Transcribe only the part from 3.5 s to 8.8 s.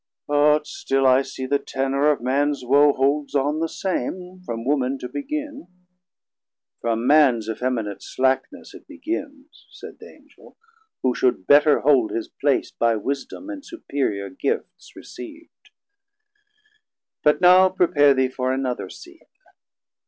the same, from Woman to begin. From Mans effeminate slackness